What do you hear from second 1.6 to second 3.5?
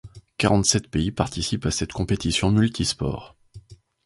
à cette compétition multisports.